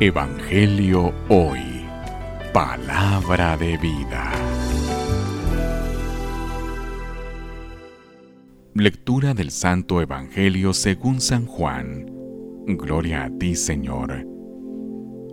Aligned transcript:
Evangelio 0.00 1.14
Hoy. 1.28 1.60
Palabra 2.52 3.56
de 3.56 3.76
vida. 3.76 4.32
Lectura 8.74 9.34
del 9.34 9.50
Santo 9.50 10.00
Evangelio 10.00 10.72
según 10.72 11.20
San 11.20 11.46
Juan. 11.46 12.06
Gloria 12.66 13.24
a 13.24 13.38
ti, 13.38 13.54
Señor. 13.54 14.26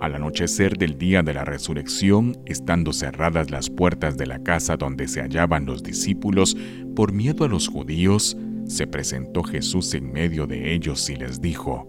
Al 0.00 0.14
anochecer 0.16 0.76
del 0.76 0.98
día 0.98 1.22
de 1.22 1.32
la 1.32 1.44
resurrección, 1.44 2.36
estando 2.44 2.92
cerradas 2.92 3.50
las 3.50 3.70
puertas 3.70 4.18
de 4.18 4.26
la 4.26 4.42
casa 4.42 4.76
donde 4.76 5.08
se 5.08 5.22
hallaban 5.22 5.64
los 5.64 5.82
discípulos, 5.82 6.56
por 6.94 7.12
miedo 7.12 7.44
a 7.44 7.48
los 7.48 7.68
judíos, 7.68 8.36
se 8.66 8.86
presentó 8.86 9.42
Jesús 9.42 9.94
en 9.94 10.12
medio 10.12 10.46
de 10.46 10.74
ellos 10.74 11.08
y 11.08 11.16
les 11.16 11.40
dijo, 11.40 11.88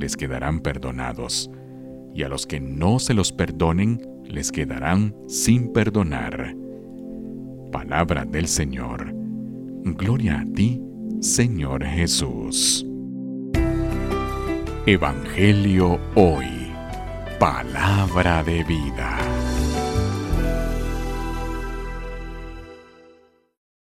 les 0.00 0.16
quedarán 0.16 0.60
perdonados 0.60 1.50
y 2.14 2.22
a 2.22 2.28
los 2.28 2.46
que 2.46 2.58
no 2.58 2.98
se 2.98 3.14
los 3.14 3.32
perdonen 3.32 4.00
les 4.24 4.50
quedarán 4.50 5.14
sin 5.28 5.72
perdonar. 5.72 6.56
Palabra 7.70 8.24
del 8.24 8.48
Señor. 8.48 9.12
Gloria 9.84 10.40
a 10.40 10.52
ti, 10.52 10.80
Señor 11.20 11.84
Jesús. 11.84 12.86
Evangelio 14.86 16.00
hoy. 16.14 16.72
Palabra 17.38 18.42
de 18.42 18.64
vida. 18.64 19.29